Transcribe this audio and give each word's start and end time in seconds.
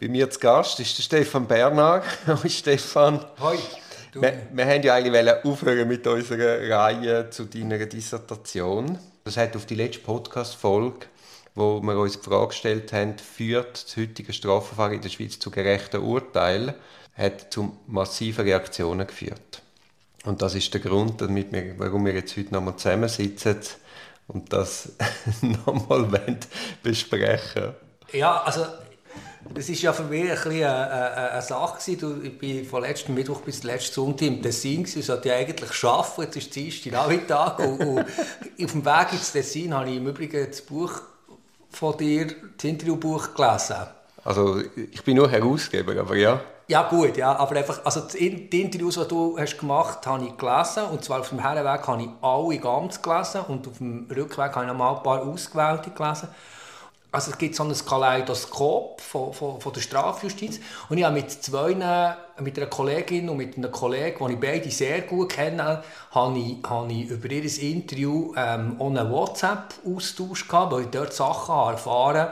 Bei 0.00 0.08
mir 0.08 0.30
zu 0.30 0.40
Gast 0.40 0.80
ist 0.80 0.96
der 0.96 1.02
Stefan 1.02 1.46
Bernhard. 1.46 2.04
Hallo 2.26 2.48
Stefan. 2.48 3.22
Hoi. 3.38 3.58
Wir, 4.14 4.48
wir 4.50 4.66
haben 4.66 4.82
ja 4.82 4.94
eigentlich 4.94 5.44
aufhören 5.44 5.86
mit 5.86 6.06
unserer 6.06 6.70
Reihe 6.70 7.28
zu 7.28 7.44
deiner 7.44 7.84
Dissertation. 7.84 8.98
Das 9.24 9.36
hat 9.36 9.54
auf 9.56 9.66
die 9.66 9.74
letzte 9.74 10.00
Podcast-Folge, 10.00 11.06
wo 11.54 11.82
wir 11.82 11.98
uns 11.98 12.18
die 12.18 12.24
Frage 12.24 12.48
gestellt 12.48 12.94
haben, 12.94 13.18
führt 13.18 13.84
das 13.84 13.94
heutige 13.94 14.32
Strafverfahren 14.32 14.94
in 14.94 15.02
der 15.02 15.10
Schweiz 15.10 15.38
zu 15.38 15.50
gerechten 15.50 16.00
Urteilen, 16.00 16.72
hat 17.14 17.52
zu 17.52 17.76
massiven 17.86 18.46
Reaktionen 18.46 19.06
geführt. 19.06 19.60
Und 20.24 20.40
das 20.40 20.54
ist 20.54 20.72
der 20.72 20.80
Grund, 20.80 21.20
damit 21.20 21.52
wir, 21.52 21.78
warum 21.78 22.06
wir 22.06 22.14
jetzt 22.14 22.34
heute 22.38 22.54
nochmal 22.54 22.76
zusammensitzen 22.76 23.58
und 24.28 24.50
das 24.50 24.92
nochmal 25.42 26.08
besprechen 26.82 27.74
Ja, 28.14 28.42
also 28.44 28.64
das 29.54 29.68
war 29.68 29.74
ja 29.76 29.92
für 29.92 30.02
mich 30.04 30.22
ein 30.22 30.28
bisschen 30.28 30.52
eine, 30.52 30.90
eine, 30.90 31.30
eine 31.30 31.42
Sache. 31.42 31.96
Du, 31.96 32.20
ich 32.22 32.64
war 32.64 32.70
von 32.70 32.82
letzten 32.82 33.14
Mittwoch 33.14 33.40
bis 33.40 33.62
letzten 33.62 33.94
Sonntag 33.94 34.26
im 34.26 34.42
Tessin. 34.42 34.84
Ich 34.84 35.06
sollte 35.06 35.28
ja 35.30 35.36
eigentlich 35.36 35.84
arbeiten. 35.84 36.38
Jetzt 36.38 36.56
ist 36.56 36.84
der 36.84 36.92
Nachmittag. 36.92 37.58
und, 37.58 37.80
und 37.80 37.98
auf 38.64 38.72
dem 38.72 38.84
Weg 38.84 39.12
ins 39.12 39.32
Tessin 39.32 39.74
habe 39.74 39.88
ich 39.90 39.96
im 39.96 40.06
Übrigen 40.06 40.46
das 40.46 40.60
Buch 40.60 41.02
von 41.70 41.96
dir, 41.96 42.26
das 42.56 42.64
Interviewbuch, 42.64 43.34
gelesen. 43.34 43.76
Also 44.24 44.60
ich 44.76 45.02
bin 45.02 45.16
nur 45.16 45.30
Herausgeber, 45.30 45.98
aber 45.98 46.16
ja. 46.16 46.40
Ja 46.68 46.82
gut, 46.88 47.16
ja, 47.16 47.34
aber 47.34 47.56
einfach, 47.56 47.84
also 47.84 48.02
die 48.02 48.60
Interviews, 48.60 48.94
die 48.94 49.08
du 49.08 49.36
hast 49.36 49.58
gemacht 49.58 49.98
hast, 49.98 50.06
habe 50.06 50.26
ich 50.26 50.36
gelesen. 50.36 50.84
Und 50.92 51.02
zwar 51.02 51.20
auf 51.20 51.30
dem 51.30 51.40
Herrenweg 51.40 51.86
habe 51.88 52.02
ich 52.02 52.08
alle 52.22 52.58
ganz 52.58 53.02
gelesen 53.02 53.40
und 53.48 53.66
auf 53.66 53.78
dem 53.78 54.06
Rückweg 54.14 54.54
habe 54.54 54.66
ich 54.66 54.70
noch 54.70 54.78
mal 54.78 54.96
ein 54.96 55.02
paar 55.02 55.22
ausgewählte 55.22 55.90
gelesen. 55.90 56.28
Also 57.12 57.32
es 57.32 57.38
gibt 57.38 57.56
so 57.56 57.64
ein 57.64 57.74
Kaleidoskop 57.74 59.00
von, 59.00 59.32
von, 59.32 59.60
von 59.60 59.72
der 59.72 59.80
Strafjustiz 59.80 60.60
und 60.88 60.98
ich 60.98 61.04
habe 61.04 61.14
mit 61.14 61.30
zwei, 61.30 61.74
mit 62.40 62.56
einer 62.56 62.66
Kollegin 62.68 63.28
und 63.28 63.36
mit 63.36 63.56
einem 63.56 63.72
Kollegen, 63.72 64.26
die 64.28 64.34
ich 64.34 64.40
beide 64.40 64.70
sehr 64.70 65.00
gut 65.02 65.30
kenne, 65.32 65.82
habe 66.12 66.38
ich, 66.38 66.58
habe 66.68 66.92
ich 66.92 67.08
über 67.08 67.28
ihr 67.28 67.62
Interview 67.62 68.32
ähm, 68.36 68.76
ohne 68.78 69.10
WhatsApp-Austausch 69.10 70.46
gehabt, 70.46 70.72
weil 70.72 70.82
ich 70.82 70.90
dort 70.90 71.12
Sachen 71.12 71.72
erfahren 71.72 72.28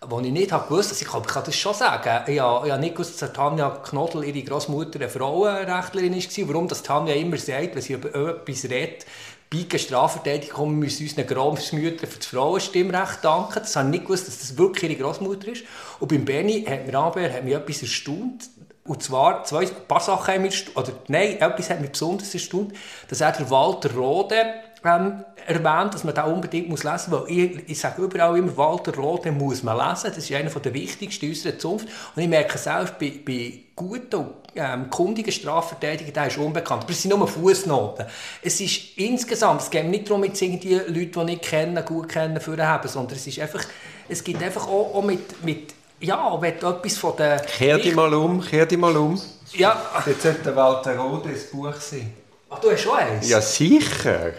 habe, 0.00 0.22
die 0.22 0.28
ich 0.28 0.32
nicht 0.32 0.50
gewusst 0.50 0.90
habe. 0.92 1.00
Ich 1.00 1.08
kann, 1.08 1.22
ich 1.22 1.26
kann 1.26 1.44
das 1.44 1.56
schon 1.56 1.74
sagen. 1.74 2.30
Ich 2.32 2.40
habe, 2.40 2.66
ich 2.66 2.72
habe 2.72 2.80
nicht 2.80 2.94
gewusst, 2.94 3.20
dass 3.20 3.32
Tanja 3.32 3.68
Knodel, 3.68 4.24
ihre 4.24 4.42
Großmutter, 4.42 5.00
eine 5.00 5.08
Frauenrechtlerin 5.08 6.14
war. 6.14 6.48
Warum 6.48 6.68
das 6.68 6.82
Tanja 6.82 7.14
immer 7.14 7.36
sagt, 7.36 7.74
wenn 7.74 7.82
sie 7.82 7.94
über 7.94 8.14
etwas 8.14 8.64
redet, 8.64 9.06
bei 9.50 9.78
Strafverteidigung 9.78 10.78
müssen 10.78 11.02
unseren 11.02 11.26
Großmüttern 11.26 12.08
für 12.08 12.18
das 12.18 12.26
Frauenstimmrecht 12.26 13.24
danken. 13.24 13.58
Das 13.58 13.74
habe 13.74 13.88
ich 13.88 13.92
nicht 13.92 14.04
gewusst, 14.04 14.28
dass 14.28 14.38
das 14.38 14.56
wirklich 14.56 14.92
ihre 14.92 15.02
Großmutter 15.02 15.48
ist. 15.48 15.64
Und 15.98 16.08
beim 16.08 16.24
Benny 16.24 16.64
hat 16.64 16.86
mir 16.86 16.94
aber 16.96 17.22
hat 17.22 17.44
mich 17.44 17.54
etwas 17.54 17.82
erstaunt. 17.82 18.48
Und 18.84 19.02
zwar, 19.02 19.44
zwei, 19.44 19.62
ein 19.62 19.86
paar 19.88 20.00
Sachen 20.00 20.34
haben 20.34 20.42
mich, 20.42 20.64
oder 20.76 20.92
nein, 21.08 21.40
etwas 21.40 21.68
hat 21.68 21.80
mich 21.80 21.90
besonders 21.90 22.32
erstaunt, 22.32 22.72
dass 23.08 23.20
er 23.20 23.50
Walter 23.50 23.92
Rode 23.94 24.36
ähm, 24.84 25.24
erwähnt, 25.46 25.94
dass 25.94 26.04
man 26.04 26.14
da 26.14 26.24
unbedingt 26.24 26.68
muss 26.68 26.84
lesen 26.84 27.10
muss. 27.10 27.22
Weil 27.22 27.30
ich, 27.30 27.68
ich 27.68 27.78
sage 27.78 28.02
überall 28.02 28.36
immer, 28.36 28.56
Walter 28.56 28.94
Rode 28.94 29.32
muss 29.32 29.62
man 29.62 29.76
lesen. 29.76 30.12
Das 30.14 30.18
ist 30.18 30.32
einer 30.32 30.50
der 30.50 30.74
wichtigsten 30.74 31.28
unserer 31.28 31.58
Zunft. 31.58 31.88
Und 32.14 32.22
ich 32.22 32.28
merke 32.28 32.58
selbst 32.58 32.98
bei, 32.98 33.12
bei 33.24 33.52
guten 33.76 34.16
und 34.16 34.30
ähm, 34.54 34.90
kundigen 34.90 35.32
Strafverteidigern, 35.32 36.12
der 36.12 36.26
ist 36.26 36.38
unbekannt. 36.38 36.84
Aber 36.84 36.92
es 36.92 37.02
sind 37.02 37.16
nur 37.16 37.26
Fußnoten. 37.26 38.06
Es 38.42 38.60
ist 38.60 38.98
insgesamt, 38.98 39.62
es 39.62 39.70
geht 39.70 39.86
nicht 39.86 40.08
darum, 40.08 40.24
jetzt 40.24 40.42
irgendwie 40.42 40.74
Leute, 40.74 41.24
die 41.24 41.32
ich 41.34 41.40
kenne, 41.40 41.82
gut 41.82 42.08
kennen, 42.08 42.40
für 42.40 42.56
haben, 42.66 42.88
sondern 42.88 43.16
es 43.16 43.26
ist 43.26 43.38
einfach, 43.38 43.64
es 44.08 44.24
gibt 44.24 44.42
einfach 44.42 44.66
auch, 44.66 44.94
auch 44.94 45.02
mit, 45.02 45.42
mit 45.44 45.74
ja, 46.00 46.40
wenn 46.40 46.54
etwas 46.54 46.96
von 46.96 47.16
der... 47.16 47.40
Kehr 47.40 47.78
dich 47.78 47.94
mal 47.94 48.12
um, 48.12 48.40
kehr 48.40 48.66
dich 48.66 48.78
mal 48.78 48.96
um. 48.96 49.20
Ja. 49.52 49.80
Jetzt 50.06 50.22
sollte 50.22 50.54
Walter 50.56 50.96
Rode 50.96 51.28
ein 51.28 51.36
Buch 51.52 51.74
sein. 51.74 52.12
Ach, 52.48 52.58
du 52.58 52.70
hast 52.72 52.80
schon 52.80 52.96
eins? 52.96 53.28
Ja, 53.28 53.40
sicher. 53.40 54.32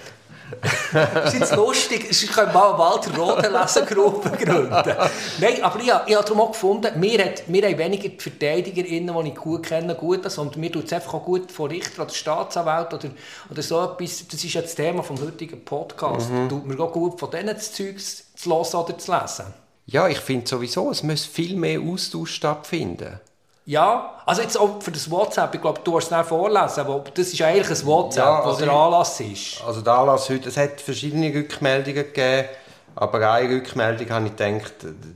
Das 0.94 1.34
ist 1.34 1.40
jetzt 1.40 1.56
lustig. 1.56 2.08
Ich 2.10 2.32
könnte 2.32 2.54
mal 2.54 2.70
eine 2.70 2.80
Walter 2.80 3.18
Roden 3.18 3.54
Lesegruppe 3.54 4.32
gründen. 4.32 4.96
Nein, 5.40 5.64
aber 5.64 5.80
ich, 5.80 5.86
ich 5.86 5.92
habe 5.92 6.26
darum 6.26 6.42
auch 6.42 6.52
gefunden, 6.52 6.90
wir, 7.02 7.26
hat, 7.26 7.44
wir 7.48 7.64
haben 7.64 7.78
weniger 7.78 8.10
die 8.10 8.20
VerteidigerInnen, 8.20 9.24
die 9.24 9.30
ich 9.30 9.36
gut 9.36 9.64
kenne, 9.64 9.96
gut, 9.96 10.30
sondern 10.30 10.60
mir 10.60 10.72
tut 10.72 10.86
es 10.86 10.94
einfach 10.94 11.14
auch 11.16 11.26
gut 11.26 11.52
von 11.52 11.70
Richter 11.70 12.04
oder 12.04 12.14
Staatsanwalt 12.14 12.94
oder, 12.94 13.10
oder 13.50 13.62
so 13.62 13.84
etwas. 13.84 14.28
Das 14.28 14.44
ist 14.44 14.54
ja 14.54 14.62
das 14.62 14.76
Thema 14.76 15.04
des 15.04 15.22
heutigen 15.22 15.64
Podcasts. 15.64 16.30
Mhm. 16.30 16.50
Tut 16.50 16.66
mir 16.66 16.80
auch 16.80 16.92
gut, 16.92 17.20
von 17.20 17.30
diesen 17.32 17.58
Zeugs 17.58 18.34
zu 18.36 18.50
hören 18.50 18.84
oder 18.84 18.98
zu 18.98 19.12
lesen. 19.12 19.46
Ja, 19.86 20.08
ich 20.08 20.20
finde 20.20 20.48
sowieso, 20.48 20.92
es 20.92 21.04
muss 21.04 21.26
viel 21.26 21.56
mehr 21.56 21.80
Austausch 21.82 22.36
stattfinden. 22.36 23.20
Ja, 23.66 24.22
also 24.26 24.42
jetzt 24.42 24.58
auch 24.58 24.82
für 24.82 24.92
das 24.92 25.10
WhatsApp, 25.10 25.54
ich 25.54 25.62
glaube, 25.62 25.82
du 25.84 25.96
hast 25.96 26.06
es 26.06 26.12
nicht 26.12 26.26
vorlesen, 26.26 26.88
wo, 26.88 27.04
das 27.14 27.28
ist 27.28 27.42
eigentlich 27.42 27.70
ein 27.70 27.86
WhatsApp, 27.86 28.24
ja, 28.24 28.42
also 28.42 28.60
wo 28.60 28.66
der 28.66 28.74
Anlass 28.74 29.20
ist. 29.20 29.64
Also 29.66 29.82
der 29.82 29.94
Anlass 29.94 30.30
heute, 30.30 30.50
es 30.50 30.58
hat 30.58 30.82
verschiedene 30.82 31.34
Rückmeldungen 31.34 32.04
gegeben, 32.04 32.50
aber 32.96 33.32
eine 33.32 33.56
Rückmeldung 33.56 34.10
habe 34.10 34.28
ich 34.28 34.36
gedacht, 34.36 34.74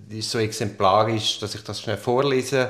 die 0.10 0.20
ist 0.20 0.30
so 0.30 0.38
exemplarisch, 0.38 1.40
dass 1.40 1.56
ich 1.56 1.64
das 1.64 1.82
schnell 1.82 1.98
vorlese 1.98 2.70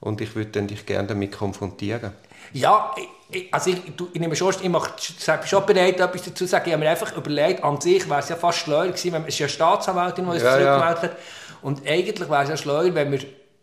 und 0.00 0.20
ich 0.20 0.34
würde 0.36 0.62
dich 0.62 0.86
gerne 0.86 1.08
damit 1.08 1.32
konfrontieren. 1.32 2.12
Ja, 2.52 2.94
ich, 3.28 3.52
also 3.52 3.70
ich, 3.70 3.78
ich 4.12 4.20
nehme 4.20 4.36
schon, 4.36 4.54
ich 4.62 4.68
mache, 4.68 4.92
bin 4.92 5.48
schon 5.48 5.66
bereit, 5.66 5.98
etwas 5.98 6.22
dazu 6.22 6.32
zu 6.32 6.46
sagen. 6.46 6.66
Ich 6.66 6.72
habe 6.72 6.84
mir 6.84 6.90
einfach 6.90 7.16
überlegt, 7.16 7.64
an 7.64 7.80
sich 7.80 8.08
wäre 8.08 8.20
es 8.20 8.28
ja 8.28 8.36
fast 8.36 8.58
schleuer 8.58 8.86
gewesen, 8.86 9.12
wenn, 9.12 9.22
es 9.22 9.30
ist 9.30 9.38
ja 9.40 9.46
eine 9.46 9.52
Staatsanwältin, 9.52 10.30
die 10.30 10.36
es 10.36 10.42
ja, 10.44 10.52
zurückgemeldet 10.52 11.02
ja. 11.02 11.08
hat, 11.08 11.16
und 11.62 11.86
eigentlich 11.86 12.30
wäre 12.30 12.42
es 12.44 12.48
ja 12.48 12.56
schleuer, 12.56 12.94
wenn 12.94 13.10
wir 13.10 13.20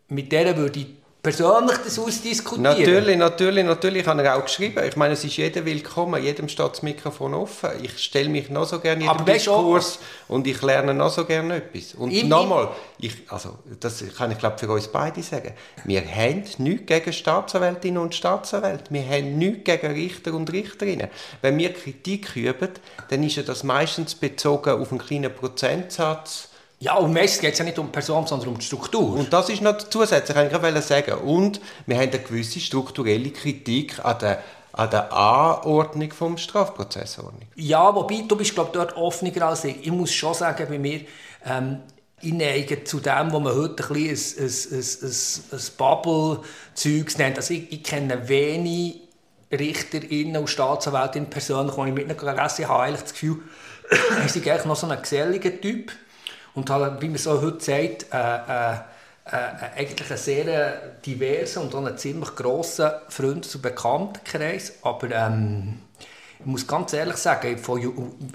mit 0.10 0.32
der 0.32 0.58
würde 0.58 0.86
persönlich 1.24 1.78
das 1.78 1.98
ausdiskutieren? 1.98 2.64
Natürlich, 2.64 3.18
natürlich, 3.18 3.66
natürlich 3.66 4.06
habe 4.06 4.24
er 4.24 4.36
auch 4.36 4.44
geschrieben. 4.44 4.84
Ich 4.86 4.98
meine, 4.98 5.14
es 5.14 5.24
ist 5.24 5.38
jeder 5.38 5.64
willkommen, 5.64 6.22
jedem 6.22 6.50
steht 6.50 6.72
das 6.72 6.82
Mikrofon 6.84 7.34
offen. 7.34 7.70
Ich 7.82 7.98
stelle 7.98 8.28
mich 8.28 8.50
noch 8.50 8.66
so 8.66 8.80
gerne 8.82 9.06
in 9.06 9.18
den 9.18 9.26
Diskurs 9.26 10.00
und 10.28 10.46
ich 10.46 10.62
lerne 10.62 10.94
noch 10.94 11.10
so 11.10 11.24
gerne 11.24 11.56
etwas. 11.56 11.96
Und 11.96 12.12
nochmal, 12.28 12.72
ich, 13.00 13.14
also, 13.30 13.58
das 13.80 14.04
kann 14.18 14.32
ich 14.32 14.38
glaube 14.38 14.58
für 14.58 14.70
uns 14.70 14.90
beide 14.90 15.24
sagen, 15.24 15.54
wir 15.86 16.04
haben 16.06 16.44
nichts 16.58 16.86
gegen 16.86 17.14
Staatsanwältinnen 17.14 18.02
und 18.02 18.14
Staatsanwälte. 18.14 18.94
Wir 18.94 19.08
haben 19.08 19.38
nichts 19.38 19.64
gegen 19.64 19.94
Richter 19.94 20.34
und 20.34 20.52
Richterinnen. 20.52 21.08
Wenn 21.42 21.58
wir 21.58 21.72
Kritik 21.72 22.36
üben, 22.36 22.70
dann 23.10 23.24
ist 23.24 23.38
ja 23.38 23.44
das 23.44 23.64
meistens 23.64 24.14
bezogen 24.14 24.72
auf 24.72 24.92
einen 24.92 25.00
kleinen 25.00 25.34
Prozentsatz 25.34 26.50
ja, 26.84 26.96
und 26.98 27.14
meistens 27.14 27.40
geht 27.40 27.54
es 27.54 27.60
ja 27.60 27.64
nicht 27.64 27.80
um 27.80 27.86
die 27.86 27.94
Person, 27.94 28.28
sondern 28.28 28.50
um 28.50 28.60
die 28.60 28.66
Struktur. 28.66 29.14
Und 29.14 29.32
das 29.32 29.48
ist 29.48 29.62
noch 29.62 29.78
zusätzlich, 29.78 30.36
ich 30.38 30.50
gerade 30.50 30.82
sagen. 30.82 31.14
Und 31.14 31.62
wir 31.86 31.96
haben 31.96 32.10
eine 32.10 32.20
gewisse 32.20 32.60
strukturelle 32.60 33.32
Kritik 33.32 34.04
an 34.04 34.20
der 34.20 34.44
an 34.74 34.90
der 34.90 35.14
Anordnung 35.14 36.10
des 36.10 36.42
Strafprozessordnung. 36.42 37.48
Ja, 37.56 37.94
wobei, 37.94 38.26
du 38.28 38.36
bist, 38.36 38.56
glaube 38.56 38.72
dort 38.74 38.98
offener 38.98 39.46
als 39.46 39.64
ich. 39.66 39.86
Ich 39.86 39.92
muss 39.92 40.12
schon 40.12 40.34
sagen, 40.34 40.66
bei 40.68 40.80
mir, 40.80 41.02
ähm, 41.46 41.82
ich 42.20 42.34
neige 42.34 42.84
zu 42.84 43.00
dem, 43.00 43.32
was 43.32 43.40
man 43.40 43.56
heute 43.56 43.84
ein 43.84 43.94
bisschen 43.94 44.44
ein, 44.44 44.82
ein, 44.82 45.52
ein, 45.52 45.60
ein 45.60 45.78
Bubble-Zeugs 45.78 47.18
nennt. 47.20 47.38
Also 47.38 47.54
ich, 47.54 47.72
ich 47.72 47.84
kenne 47.84 48.28
wenig 48.28 49.02
Richterinnen 49.52 50.38
und 50.38 50.50
Staatsanwältinnen 50.50 51.30
persönlich, 51.30 51.76
die 51.76 51.82
ich 51.82 51.94
mit 51.94 52.06
ihnen 52.06 52.18
gegessen 52.18 52.68
habe. 52.68 52.84
eigentlich 52.84 53.04
das 53.04 53.14
Gefühl, 53.14 53.42
sie 54.24 54.30
sind 54.40 54.48
eigentlich 54.48 54.66
noch 54.66 54.76
so 54.76 54.88
ein 54.88 55.00
geselliger 55.00 55.62
Typ 55.62 55.92
und 56.56 56.70
halt, 56.70 57.02
wie 57.02 57.10
man 57.10 57.18
so 57.18 57.42
heute 57.42 57.64
sagt, 57.64 58.08
äh, 58.14 58.18
äh, 58.18 58.78
äh, 59.26 59.80
eigentlich 59.80 60.10
einen 60.10 60.20
sehr 60.20 60.78
diversen 61.06 61.64
und 61.64 61.76
auch 61.76 61.86
einen 61.86 61.98
ziemlich 61.98 62.36
grossen 62.36 62.92
Freundes- 63.10 63.56
und 63.56 63.62
Bekanntenkreis. 63.62 64.74
Aber 64.82 65.10
ähm, 65.12 65.80
ich 66.40 66.46
muss 66.46 66.68
ganz 66.68 66.92
ehrlich 66.92 67.16
sagen, 67.16 67.58
von, 67.58 67.80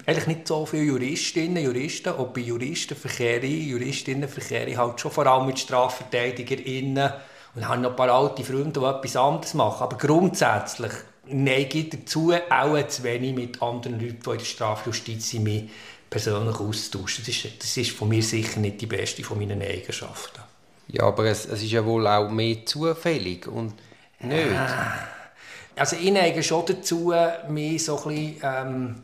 eigentlich 0.05 0.27
nicht 0.27 0.47
so 0.47 0.65
viele 0.65 0.83
Juristinnen, 0.83 1.63
Juristen, 1.63 2.09
auch 2.09 2.27
bei 2.27 2.41
Juristen 2.41 2.95
verkehre 2.95 3.45
Juristinnen 3.45 4.27
verkehre 4.27 4.75
halt 4.77 4.99
schon 4.99 5.11
vor 5.11 5.27
allem 5.27 5.45
mit 5.45 5.59
StrafverteidigerInnen 5.59 7.13
und 7.55 7.67
habe 7.67 7.81
noch 7.81 7.91
ein 7.91 7.95
paar 7.95 8.09
alte 8.09 8.43
Freunde, 8.43 8.79
die 8.79 8.85
etwas 8.85 9.15
anderes 9.15 9.53
machen. 9.53 9.83
Aber 9.83 9.97
grundsätzlich 9.97 10.91
neige 11.27 11.79
ich 11.79 11.89
dazu, 11.91 12.33
auch 12.49 12.87
zu 12.87 13.03
wenig 13.03 13.35
mit 13.35 13.61
anderen 13.61 13.99
Leuten, 13.99 14.21
die 14.23 14.29
in 14.31 14.37
der 14.39 14.45
Strafjustiz 14.45 15.29
sind, 15.29 15.69
persönlich 16.09 16.59
austauschen. 16.59 17.23
Das 17.25 17.35
ist, 17.35 17.59
das 17.59 17.77
ist 17.77 17.91
von 17.91 18.09
mir 18.09 18.23
sicher 18.23 18.59
nicht 18.59 18.81
die 18.81 18.87
beste 18.87 19.23
von 19.23 19.37
meinen 19.37 19.61
Eigenschaften. 19.61 20.41
Ja, 20.87 21.03
aber 21.03 21.25
es, 21.25 21.45
es 21.45 21.61
ist 21.61 21.71
ja 21.71 21.85
wohl 21.85 22.07
auch 22.07 22.29
mehr 22.29 22.65
zufällig 22.65 23.47
und 23.47 23.73
nicht. 24.19 24.47
Also 25.75 25.95
ich 25.95 26.11
neige 26.11 26.43
schon 26.43 26.65
dazu, 26.65 27.13
mich 27.47 27.85
so 27.85 27.97
ein 27.97 28.03
bisschen, 28.03 28.41
ähm, 28.43 28.95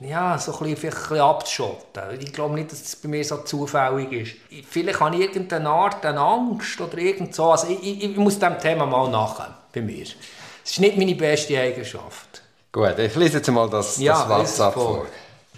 ja, 0.00 0.36
so 0.36 0.52
ein 0.52 0.58
bisschen, 0.58 0.76
vielleicht 0.76 0.96
ein 0.96 1.02
bisschen 1.02 1.20
abzuschotten. 1.20 2.02
Ich 2.20 2.32
glaube 2.32 2.54
nicht, 2.54 2.72
dass 2.72 2.82
es 2.82 2.96
bei 2.96 3.08
mir 3.08 3.24
so 3.24 3.38
zufällig 3.38 4.12
ist. 4.12 4.66
Vielleicht 4.68 5.00
habe 5.00 5.16
ich 5.16 5.22
irgendeine 5.22 5.70
Art 5.70 6.04
eine 6.04 6.20
Angst 6.20 6.80
oder 6.80 6.98
irgend 6.98 7.34
so. 7.34 7.50
Also 7.52 7.68
ich, 7.68 7.82
ich, 7.82 8.10
ich 8.10 8.16
muss 8.16 8.38
dem 8.38 8.58
Thema 8.58 8.84
mal 8.84 9.10
nachher 9.10 9.56
bei 9.72 9.80
mir. 9.80 10.02
Es 10.02 10.72
ist 10.72 10.80
nicht 10.80 10.98
meine 10.98 11.14
beste 11.14 11.58
Eigenschaft. 11.58 12.42
Gut, 12.72 12.98
ich 12.98 13.14
lese 13.14 13.38
jetzt 13.38 13.50
mal 13.50 13.70
das, 13.70 13.96
ja, 13.98 14.12
das 14.12 14.28
WhatsApp 14.28 14.74
vor. 14.74 14.96
vor. 14.96 15.06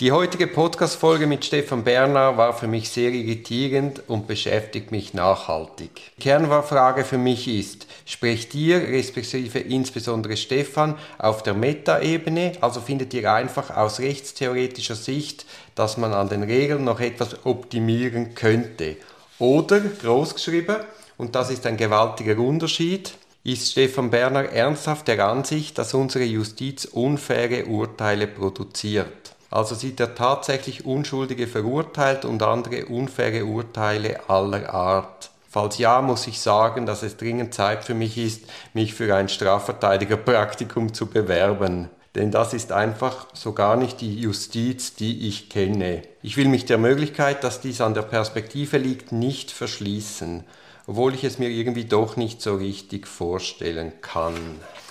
Die 0.00 0.12
heutige 0.12 0.46
Podcast-Folge 0.46 1.26
mit 1.26 1.44
Stefan 1.44 1.84
Berner 1.84 2.38
war 2.38 2.54
für 2.54 2.66
mich 2.66 2.88
sehr 2.88 3.10
irritierend 3.10 4.02
und 4.08 4.26
beschäftigt 4.26 4.92
mich 4.92 5.12
nachhaltig. 5.12 5.90
Die 6.16 6.22
Kernfrage 6.22 7.04
für 7.04 7.18
mich 7.18 7.46
ist, 7.46 7.86
sprecht 8.06 8.54
ihr, 8.54 8.78
respektive 8.78 9.58
insbesondere 9.58 10.38
Stefan, 10.38 10.96
auf 11.18 11.42
der 11.42 11.52
Meta-Ebene, 11.52 12.52
also 12.62 12.80
findet 12.80 13.12
ihr 13.12 13.30
einfach 13.30 13.76
aus 13.76 14.00
rechtstheoretischer 14.00 14.94
Sicht, 14.94 15.44
dass 15.74 15.98
man 15.98 16.14
an 16.14 16.30
den 16.30 16.44
Regeln 16.44 16.84
noch 16.84 17.00
etwas 17.00 17.44
optimieren 17.44 18.34
könnte? 18.34 18.96
Oder, 19.38 19.80
großgeschrieben, 19.80 20.76
und 21.18 21.34
das 21.34 21.50
ist 21.50 21.66
ein 21.66 21.76
gewaltiger 21.76 22.38
Unterschied, 22.38 23.12
ist 23.44 23.70
Stefan 23.70 24.08
Berner 24.08 24.44
ernsthaft 24.44 25.08
der 25.08 25.26
Ansicht, 25.26 25.76
dass 25.76 25.92
unsere 25.92 26.24
Justiz 26.24 26.86
unfaire 26.86 27.66
Urteile 27.66 28.26
produziert? 28.26 29.36
Also 29.50 29.74
sieht 29.74 29.98
er 29.98 30.14
tatsächlich 30.14 30.86
Unschuldige 30.86 31.46
verurteilt 31.46 32.24
und 32.24 32.42
andere 32.42 32.86
unfaire 32.86 33.44
Urteile 33.44 34.28
aller 34.28 34.72
Art. 34.72 35.30
Falls 35.48 35.78
ja, 35.78 36.00
muss 36.00 36.28
ich 36.28 36.38
sagen, 36.38 36.86
dass 36.86 37.02
es 37.02 37.16
dringend 37.16 37.52
Zeit 37.52 37.84
für 37.84 37.94
mich 37.94 38.16
ist, 38.16 38.44
mich 38.72 38.94
für 38.94 39.12
ein 39.16 39.28
Strafverteidigerpraktikum 39.28 40.94
zu 40.94 41.06
bewerben. 41.06 41.90
Denn 42.14 42.30
das 42.30 42.54
ist 42.54 42.70
einfach 42.70 43.26
so 43.34 43.52
gar 43.52 43.76
nicht 43.76 44.00
die 44.00 44.20
Justiz, 44.20 44.94
die 44.94 45.28
ich 45.28 45.48
kenne. 45.48 46.02
Ich 46.22 46.36
will 46.36 46.46
mich 46.46 46.66
der 46.66 46.78
Möglichkeit, 46.78 47.42
dass 47.42 47.60
dies 47.60 47.80
an 47.80 47.94
der 47.94 48.02
Perspektive 48.02 48.78
liegt, 48.78 49.10
nicht 49.10 49.50
verschließen, 49.50 50.44
obwohl 50.86 51.14
ich 51.14 51.24
es 51.24 51.38
mir 51.38 51.48
irgendwie 51.48 51.84
doch 51.84 52.16
nicht 52.16 52.42
so 52.42 52.54
richtig 52.54 53.08
vorstellen 53.08 53.92
kann. 54.02 54.34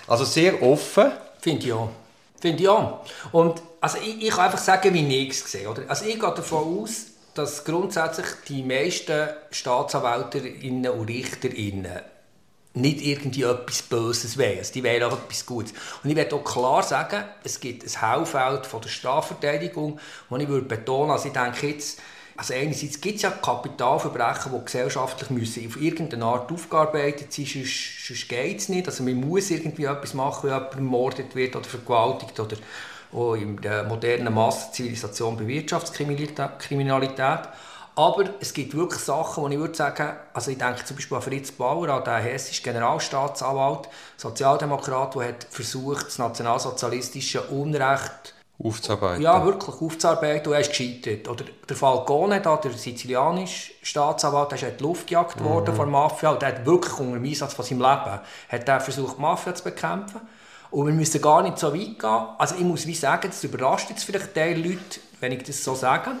Also 0.06 0.24
sehr 0.24 0.62
offen. 0.62 1.12
Finde 1.40 1.66
ich 1.66 1.72
auch. 1.72 1.90
Finde 2.40 2.62
ich 2.62 2.68
auch. 2.68 3.04
Und 3.32 3.62
also 3.80 3.98
ich, 3.98 4.22
ich 4.22 4.30
kann 4.30 4.46
einfach 4.46 4.58
sagen, 4.58 4.94
wie 4.94 5.22
ich 5.22 5.30
es 5.30 5.50
sehe. 5.50 5.68
Oder? 5.68 5.82
Also 5.88 6.06
ich 6.06 6.18
gehe 6.18 6.34
davon 6.34 6.82
aus, 6.82 7.06
dass 7.34 7.64
grundsätzlich 7.64 8.26
die 8.48 8.62
meisten 8.62 9.28
Staatsanwälterinnen 9.50 10.90
und 10.90 11.08
Richterinnen 11.08 12.00
nicht 12.74 13.02
irgendwie 13.02 13.42
etwas 13.42 13.82
Böses 13.82 14.38
wollen. 14.38 14.58
Also 14.58 14.72
die 14.72 14.84
wollen 14.84 15.02
auch 15.02 15.12
etwas 15.12 15.44
Gutes. 15.44 15.74
Und 16.02 16.10
ich 16.10 16.16
werde 16.16 16.36
auch 16.36 16.44
klar 16.44 16.82
sagen, 16.82 17.24
es 17.42 17.60
gibt 17.60 17.84
ein 17.84 18.02
Haufeld 18.02 18.66
von 18.66 18.80
der 18.80 18.88
Strafverteidigung, 18.88 19.98
wo 20.28 20.36
ich 20.36 20.48
würde 20.48 20.66
betonen, 20.66 21.10
also 21.10 21.28
ich 21.28 21.32
denke 21.32 21.68
jetzt, 21.68 22.00
also 22.40 22.54
einerseits 22.54 22.98
gibt 23.02 23.16
es 23.16 23.22
ja 23.22 23.32
Kapitalverbrechen, 23.32 24.50
die 24.50 24.64
gesellschaftlich 24.64 25.28
müssen 25.28 25.66
auf 25.66 25.78
irgendeine 25.78 26.24
Art 26.24 26.50
aufgearbeitet 26.50 27.30
sein, 27.30 27.44
sonst, 27.44 28.06
sonst 28.06 28.28
geht 28.30 28.60
es 28.60 28.70
nicht. 28.70 28.88
Also 28.88 29.02
man 29.02 29.16
muss 29.16 29.50
irgendwie 29.50 29.84
etwas 29.84 30.14
machen, 30.14 30.48
wenn 30.48 30.54
jemand 30.54 30.74
ermordet 30.74 31.34
wird 31.34 31.54
oder 31.54 31.68
vergewaltigt 31.68 32.40
oder 32.40 32.56
auch 33.12 33.34
in 33.34 33.60
der 33.60 33.84
modernen 33.84 34.32
Massenzivilisation 34.32 35.36
bei 35.36 35.46
Wirtschaftskriminalität. 35.46 37.40
Aber 37.94 38.24
es 38.40 38.54
gibt 38.54 38.74
wirklich 38.74 39.02
Sachen, 39.02 39.42
wo 39.42 39.48
ich 39.48 39.58
würde 39.58 39.74
sagen, 39.74 40.10
also 40.32 40.50
ich 40.50 40.56
denke 40.56 40.82
zum 40.86 40.96
Beispiel 40.96 41.16
an 41.18 41.22
Fritz 41.22 41.52
Bauer, 41.52 41.90
an 41.90 42.04
den 42.04 42.22
hessischen 42.22 42.64
Generalstaatsanwalt, 42.64 43.90
Sozialdemokrat, 44.16 45.14
der 45.14 45.28
hat 45.28 45.46
versucht, 45.50 46.06
das 46.06 46.16
nationalsozialistische 46.16 47.42
Unrecht 47.42 48.32
aufzuarbeiten. 48.62 49.22
Ja, 49.22 49.44
wirklich 49.44 49.80
aufzuarbeiten 49.80 50.48
und 50.48 50.54
er 50.54 50.60
ist 50.60 50.70
gescheitert. 50.70 51.28
Oder 51.28 51.44
der 51.68 51.76
Falcone, 51.76 52.40
da, 52.40 52.56
der 52.56 52.72
sizilianische 52.72 53.72
Staatsanwalt, 53.82 54.50
der 54.50 54.58
ist 54.58 54.64
in 54.64 54.76
die 54.76 54.82
Luft 54.82 55.06
gejagt 55.06 55.42
worden 55.42 55.72
mhm. 55.72 55.76
von 55.76 55.86
der 55.86 55.92
Mafia 55.92 56.30
und 56.30 56.42
der 56.42 56.48
hat 56.48 56.66
wirklich 56.66 56.98
unter 56.98 57.14
dem 57.14 57.24
Einsatz 57.24 57.54
von 57.54 57.64
seinem 57.64 57.80
Leben 57.80 58.20
hat 58.48 58.68
er 58.68 58.80
versucht, 58.80 59.16
die 59.16 59.20
Mafia 59.20 59.54
zu 59.54 59.64
bekämpfen. 59.64 60.20
Und 60.70 60.86
wir 60.86 60.94
müssen 60.94 61.20
gar 61.20 61.42
nicht 61.42 61.58
so 61.58 61.72
weit 61.74 61.98
gehen. 61.98 62.26
Also 62.38 62.54
ich 62.54 62.62
muss 62.62 62.86
wie 62.86 62.94
sagen, 62.94 63.28
das 63.28 63.42
überrascht 63.42 63.90
jetzt 63.90 64.04
vielleicht 64.04 64.36
die 64.36 64.54
Leute, 64.54 65.00
wenn 65.18 65.32
ich 65.32 65.42
das 65.42 65.64
so 65.64 65.74
sage. 65.74 66.12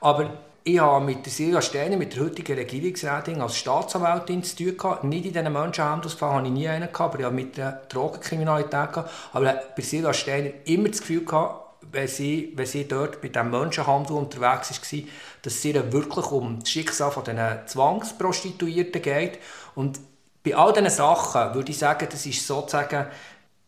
Aber 0.00 0.30
ich 0.62 0.78
habe 0.78 1.04
mit 1.04 1.24
der 1.24 1.32
Silvia 1.32 1.62
Steiner, 1.62 1.96
mit 1.96 2.14
der 2.14 2.24
heutigen 2.24 2.58
Regierungsrätin 2.58 3.40
als 3.40 3.56
Staatsanwältin 3.56 4.42
zu 4.42 4.56
tun 4.56 4.76
gehabt. 4.76 5.04
Nicht 5.04 5.24
in 5.24 5.32
diesen 5.32 5.52
Menschenhandelsfällen 5.52 6.34
hatte 6.34 6.46
ich 6.46 6.52
nie 6.52 6.68
einen, 6.68 6.92
gehabt, 6.92 7.14
aber 7.14 7.18
ich 7.18 7.24
habe 7.24 7.34
mit 7.34 7.56
der 7.56 7.80
Drogenkriminalität 7.88 8.92
gehabt. 8.92 9.10
Aber 9.32 9.54
bei 9.74 9.82
Silvia 9.82 10.12
Steiner 10.12 10.50
immer 10.66 10.88
das 10.88 11.00
Gefühl 11.00 11.24
gehabt, 11.24 11.59
wenn 11.92 12.08
sie, 12.08 12.52
wenn 12.56 12.66
sie 12.66 12.86
dort 12.86 13.22
mit 13.22 13.34
dem 13.34 13.50
Menschenhandel 13.50 14.16
unterwegs 14.16 14.70
war, 14.70 15.02
dass 15.42 15.54
es 15.54 15.64
ihr 15.64 15.92
wirklich 15.92 16.30
um 16.30 16.60
das 16.60 16.68
Schicksal 16.68 17.10
von 17.10 17.24
diesen 17.24 17.66
Zwangsprostituierten 17.66 19.02
geht. 19.02 19.38
Und 19.74 20.00
bei 20.44 20.54
all 20.54 20.72
diesen 20.72 20.90
Sachen 20.90 21.54
würde 21.54 21.70
ich 21.70 21.78
sagen, 21.78 22.08
das 22.10 22.26
ist 22.26 22.46
sozusagen 22.46 23.06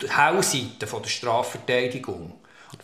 die 0.00 0.10
Hellseite 0.10 0.86
der 0.86 1.08
Strafverteidigung. 1.08 2.34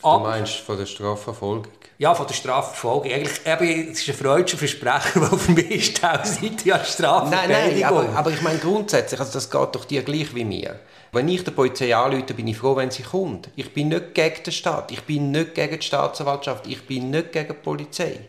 Du 0.02 0.18
meinst 0.18 0.54
von 0.56 0.76
der 0.78 0.86
Strafverfolgung? 0.86 1.66
Ja, 1.98 2.14
von 2.14 2.26
der 2.26 2.34
Strafverfolgung. 2.34 3.10
Eigentlich, 3.10 3.40
eben, 3.44 3.90
es 3.90 4.00
ist 4.00 4.08
ein 4.08 4.14
freudscher 4.14 4.56
Versprecher, 4.56 5.20
weil 5.20 5.38
für 5.38 5.52
mich 5.52 5.70
ist 5.70 6.00
Seite 6.00 6.64
ja 6.64 6.84
Strafverfolgung. 6.84 7.30
Nein, 7.30 7.74
nein, 7.74 7.84
aber, 7.84 8.08
aber, 8.14 8.30
ich 8.30 8.42
meine 8.42 8.58
grundsätzlich, 8.58 9.18
also 9.18 9.32
das 9.32 9.50
geht 9.50 9.74
doch 9.74 9.84
dir 9.84 10.02
gleich 10.02 10.34
wie 10.34 10.44
mir. 10.44 10.78
Wenn 11.10 11.28
ich 11.28 11.42
der 11.42 11.52
Polizei 11.52 11.96
anrufe, 11.96 12.34
bin 12.34 12.46
ich 12.46 12.58
froh, 12.58 12.76
wenn 12.76 12.90
sie 12.90 13.02
kommt. 13.02 13.48
Ich 13.56 13.72
bin 13.72 13.88
nicht 13.88 14.14
gegen 14.14 14.42
den 14.42 14.52
Staat, 14.52 14.92
ich 14.92 15.02
bin 15.02 15.30
nicht 15.30 15.54
gegen 15.54 15.78
die 15.78 15.86
Staatsanwaltschaft, 15.86 16.66
ich 16.66 16.86
bin 16.86 17.10
nicht 17.10 17.32
gegen 17.32 17.48
die 17.48 17.54
Polizei. 17.54 18.20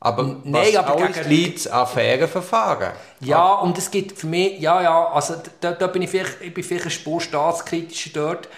Aber 0.00 0.22
Nein, 0.44 0.66
was 0.68 0.76
aber 0.76 1.02
alles 1.02 1.26
liegt 1.26 1.68
an 1.68 1.86
fairen 1.86 2.28
Verfahren. 2.28 2.92
Ja, 3.20 3.54
und 3.54 3.76
es 3.76 3.90
gibt 3.90 4.16
für 4.16 4.28
mich, 4.28 4.60
ja, 4.60 4.80
ja, 4.80 5.08
also 5.08 5.34
da, 5.60 5.72
da 5.72 5.88
bin 5.88 6.02
ich 6.02 6.10
vielleicht, 6.10 6.40
ich 6.40 6.54
bin 6.54 6.62
vielleicht 6.62 6.84
ein 6.84 6.90
Spur 6.92 7.20
staatskritischer 7.20 8.10
dort, 8.14 8.48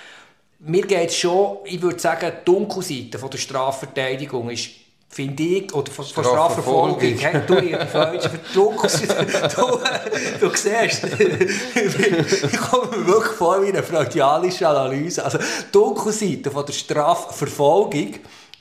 mir 0.61 0.83
geht 0.83 1.11
es 1.11 1.17
schon, 1.17 1.59
ich 1.65 1.81
würde 1.81 1.99
sagen, 1.99 2.33
die 2.41 2.45
Dunkelseite 2.45 3.19
von 3.19 3.31
der 3.31 3.39
Strafverteidigung 3.39 4.51
ist 4.51 4.71
finde 5.13 5.43
ich, 5.43 5.75
oder 5.75 5.91
von, 5.91 6.05
von 6.05 6.23
Strafverfolgung, 6.23 7.01
hey, 7.01 7.43
du, 7.45 7.61
die 7.61 7.75
falsche 7.75 8.31
Dunkelseite, 8.55 9.49
du, 9.57 9.81
du 10.41 10.57
siehst, 10.57 11.05
ich 12.53 12.57
komme 12.59 12.97
mir 12.97 13.07
wirklich 13.09 13.33
vor 13.33 13.61
wie 13.61 13.71
eine 13.71 13.83
freudianische 13.83 14.69
Analyse, 14.69 15.25
also 15.25 15.39
die 15.39 15.73
Dunkelseite 15.73 16.53
von 16.53 16.65
der 16.65 16.73
Strafverfolgung, 16.73 18.15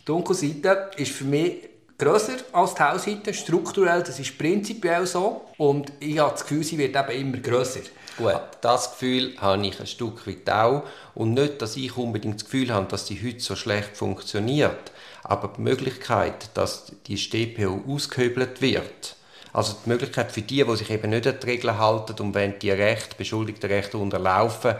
Dunkelseite 0.05 0.89
ist 0.97 1.11
für 1.11 1.25
mich 1.25 1.68
grösser 1.99 2.37
als 2.53 2.73
die 2.73 2.83
Hellseite, 2.83 3.33
strukturell, 3.33 4.01
das 4.01 4.19
ist 4.19 4.37
prinzipiell 4.37 5.05
so 5.05 5.41
und 5.57 5.91
ich 5.99 6.17
habe 6.17 6.31
das 6.31 6.41
Gefühl, 6.41 6.63
sie 6.63 6.77
wird 6.77 6.95
eben 6.95 7.21
immer 7.21 7.37
grösser. 7.37 7.81
Gut, 8.17 8.41
das 8.61 8.91
Gefühl 8.91 9.33
habe 9.39 9.65
ich 9.65 9.79
ein 9.79 9.87
Stück 9.87 10.27
weit 10.27 10.49
auch. 10.49 10.83
Und 11.15 11.35
nicht, 11.35 11.61
dass 11.61 11.77
ich 11.77 11.95
unbedingt 11.95 12.35
das 12.35 12.43
Gefühl 12.43 12.73
habe, 12.73 12.85
dass 12.87 13.07
sie 13.07 13.21
heute 13.23 13.39
so 13.39 13.55
schlecht 13.55 13.95
funktioniert. 13.95 14.91
Aber 15.23 15.53
die 15.55 15.61
Möglichkeit, 15.61 16.49
dass 16.53 16.91
die 17.07 17.17
StPO 17.17 17.83
ausgehöbelt 17.87 18.61
wird, 18.61 19.15
also 19.53 19.75
die 19.85 19.89
Möglichkeit 19.89 20.33
für 20.33 20.41
die, 20.41 20.65
die 20.65 20.75
sich 20.75 20.89
eben 20.89 21.11
nicht 21.11 21.27
an 21.27 21.37
die 21.41 21.45
Regeln 21.45 21.77
halten 21.77 22.21
und 22.21 22.35
wenn 22.35 22.59
die 22.59 22.71
Rechte, 22.71 23.15
beschuldigte 23.15 23.69
Rechte 23.69 23.97
unterlaufen, 23.97 24.75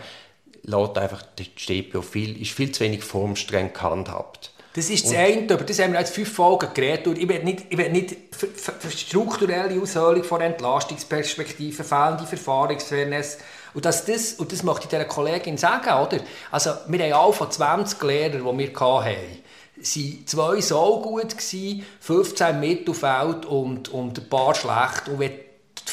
lässt 0.63 0.97
einfach 0.97 1.23
die 1.37 1.49
StPO 1.55 2.01
viel, 2.01 2.41
ist 2.41 2.51
viel 2.51 2.71
zu 2.73 2.81
wenig 2.81 3.03
formstreng 3.03 3.71
gehandhabt. 3.71 4.51
Das 4.79 4.89
ist 4.89 5.07
das 5.07 5.13
eine, 5.13 5.41
über 5.41 5.57
das 5.57 5.77
haben 5.79 5.91
wir 5.91 5.99
jetzt 5.99 6.15
fünf 6.15 6.31
Folgen 6.31 6.73
geredet. 6.73 7.05
Und 7.07 7.17
ich 7.17 7.27
will 7.27 7.43
nicht, 7.43 7.65
ich 7.69 7.77
will 7.77 7.89
nicht 7.89 8.15
für, 8.31 8.47
für, 8.47 8.89
strukturelle 8.89 9.81
Aushöhlung 9.81 10.23
von 10.23 10.39
Entlastungsperspektiven, 10.39 11.83
fehlende 11.83 12.25
Verfahrensfairness. 12.25 13.39
Und 13.73 13.83
das, 13.83 14.05
das, 14.05 14.35
und 14.35 14.53
das 14.53 14.63
möchte 14.63 14.83
ich 14.83 14.89
dieser 14.89 15.03
Kollegin 15.03 15.57
sagen, 15.57 15.89
oder? 15.89 16.23
Also, 16.49 16.71
wir 16.87 17.03
haben 17.03 17.11
alle 17.11 17.33
von 17.33 17.51
20 17.51 18.01
Lehrern, 18.03 18.57
die 18.57 18.57
wir 18.69 18.79
hatten, 18.79 19.43
sind 19.81 20.29
zwei 20.29 20.61
so 20.61 21.01
gut 21.01 21.31
gewesen, 21.37 21.85
15 21.99 22.57
Mittelfeld 22.57 23.45
und, 23.47 23.89
und 23.89 24.17
ein 24.17 24.29
paar 24.29 24.55
schlecht. 24.55 25.09
Und 25.09 25.19
wenn 25.19 25.48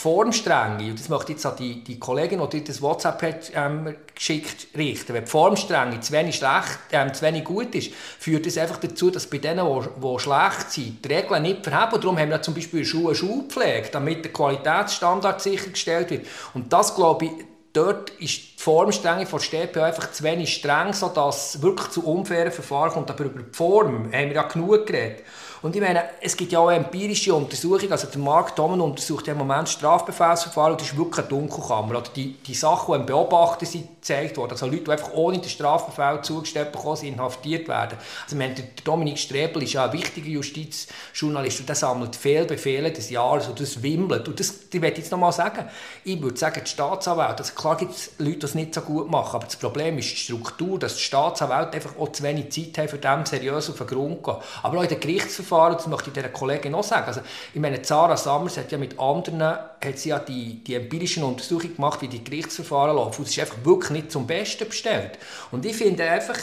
Formstrenge, 0.07 0.91
und 0.91 1.01
das 1.01 1.09
möchte 1.09 1.33
jetzt 1.33 1.45
an 1.45 1.57
die, 1.59 1.83
die 1.83 1.99
Kollegin, 1.99 2.41
die 2.41 2.61
dir 2.61 2.65
das 2.65 2.81
WhatsApp 2.81 3.23
hat, 3.23 3.51
ähm, 3.57 3.93
geschickt 4.15 4.69
richten, 4.77 5.15
wenn 5.15 5.25
die 5.25 5.31
Formstrenge 5.31 5.99
zu 5.99 6.13
wenig, 6.13 6.37
schlecht, 6.37 6.79
ähm, 6.93 7.13
zu 7.13 7.23
wenig 7.23 7.43
gut 7.43 7.75
ist, 7.75 7.93
führt 7.93 8.47
das 8.47 8.57
einfach 8.57 8.77
dazu, 8.77 9.11
dass 9.11 9.27
bei 9.27 9.39
denen, 9.39 9.67
die, 9.67 10.19
schlecht 10.21 10.71
sind, 10.71 11.05
die 11.05 11.13
Regeln 11.13 11.43
nicht 11.43 11.65
verheben. 11.65 12.01
Darum 12.01 12.17
haben 12.21 12.31
wir 12.31 12.41
zum 12.41 12.55
Beispiel 12.55 12.85
Schuhe 12.85 13.17
Schulpflege, 13.17 13.89
damit 13.91 14.25
der 14.25 14.33
Qualitätsstandard 14.33 15.43
sichergestellt 15.43 16.11
wird. 16.11 16.27
Und 16.55 16.73
das, 16.73 16.95
glaube 16.95 17.25
ich, 17.25 17.33
dort 17.77 18.11
ist 18.11 18.39
die 18.39 18.63
Formstrenge 18.63 19.27
von 19.27 19.39
StPO 19.39 19.81
einfach 19.81 20.11
zu 20.11 20.25
wenig 20.25 20.55
streng, 20.55 20.93
sodass 20.93 21.55
es 21.55 21.63
wirklich 21.63 21.91
zu 21.91 22.07
unfairen 22.07 22.51
Verfahren 22.51 22.91
kommt. 22.91 23.11
Aber 23.11 23.25
über 23.25 23.43
die 23.43 23.55
Form 23.55 24.13
haben 24.13 24.29
wir 24.29 24.35
ja 24.35 24.43
genug 24.43 24.87
geredet. 24.87 25.25
Und 25.63 25.75
ich 25.75 25.83
meine, 25.83 26.05
es 26.21 26.37
gibt 26.37 26.53
ja 26.53 26.61
auch 26.61 26.71
empirische 26.71 27.35
Untersuchungen, 27.35 27.93
also 27.93 28.07
der 28.07 28.21
Mark 28.21 28.55
Domen 28.57 28.81
untersucht 28.81 29.27
im 29.29 29.39
Moment 29.39 29.69
Strafbefehlsverfahren 29.69 30.73
und 30.73 30.81
das 30.81 30.89
ist 30.89 30.97
wirklich 30.97 31.19
eine 31.19 31.29
Dunkelkammer. 31.29 31.91
Oder 31.91 32.11
die, 32.15 32.35
die 32.35 32.55
Sachen, 32.55 32.95
die 32.95 33.01
im 33.01 33.07
Beobachter 33.07 33.67
sind, 33.67 33.89
gezeigt 34.07 34.37
worden, 34.37 34.53
also 34.53 34.67
Leute, 34.67 34.85
die 34.85 34.91
einfach 34.91 35.13
ohne 35.13 35.39
den 35.39 35.49
Strafbefehl 35.49 36.21
zugestellt 36.23 36.73
bekommen 36.73 37.03
inhaftiert 37.03 37.67
werden. 37.67 37.99
Also 38.25 38.37
meine, 38.37 38.55
der 38.55 38.65
Dominik 38.85 39.19
Strebel 39.19 39.65
ist 39.65 39.73
ja 39.73 39.87
ein 39.87 39.93
wichtiger 39.93 40.29
Justizjournalist 40.29 41.61
und 41.61 41.69
der 41.69 41.77
sammelt 41.77 42.15
Fehlbefehle 42.15 42.93
des 42.93 43.11
Jahres 43.11 43.49
und 43.49 43.59
das 43.59 43.83
wimmelt. 43.83 44.29
Und 44.29 44.39
das, 44.39 44.55
ich 44.73 44.81
möchte 44.81 45.01
jetzt 45.01 45.11
noch 45.11 45.19
mal 45.19 45.33
sagen, 45.33 45.69
ich 46.05 46.23
würde 46.23 46.37
sagen, 46.39 46.63
die 46.65 46.71
Staatsanwälte, 46.71 47.39
also 47.39 47.55
klar 47.55 47.77
gibt 47.77 47.93
es 47.93 48.13
Leute, 48.19 48.39
die 48.39 48.47
es 48.47 48.55
nicht 48.55 48.75
so 48.75 48.81
gut 48.83 49.11
machen, 49.11 49.37
aber 49.37 49.47
das 49.47 49.57
Problem 49.57 49.99
ist 49.99 50.11
die 50.11 50.17
Struktur, 50.17 50.79
dass 50.79 50.95
die 50.95 51.03
Staatsanwälte 51.03 51.73
einfach 51.75 51.99
auch 51.99 52.13
zu 52.13 52.23
wenig 52.23 52.51
Zeit 52.51 52.79
haben, 52.79 52.89
für 52.89 52.99
dem 52.99 53.27
seriös 53.27 53.69
auf 53.69 53.79
den 53.79 53.87
Grund 53.89 54.25
zu 54.25 54.33
gehen. 54.33 54.37
Aber 54.63 54.79
auch 54.79 54.83
in 54.83 54.89
den 54.89 55.01
Gerichtsverfahren, 55.01 55.77
das 55.77 55.87
möchte 55.89 56.11
ich 56.11 56.15
dieser 56.15 56.29
Kollegin 56.29 56.73
noch 56.73 56.85
sagen, 56.85 57.07
also 57.07 57.21
ich 57.53 57.61
meine, 57.61 57.85
Sarah 57.85 58.17
Sammers 58.17 58.57
hat 58.57 58.71
ja 58.71 58.79
mit 58.79 58.99
anderen 58.99 59.59
hat 59.87 59.99
sie 59.99 60.11
ja 60.11 60.19
die, 60.19 60.63
die 60.65 60.75
empirischen 60.75 61.23
Untersuchungen 61.23 61.77
gemacht, 61.77 62.03
wie 62.03 62.09
die 62.09 62.23
Gerichtsverfahren 62.23 62.97
laufen. 62.97 63.23
Es 63.23 63.31
ist 63.31 63.39
einfach 63.39 63.59
wirklich 63.65 63.91
nicht 63.97 64.13
zum 64.13 64.27
Besten 64.27 64.69
bestellt. 64.69 65.19
Und 65.51 65.65
ich 65.65 65.77
finde 65.77 66.05
einfach, 66.05 66.39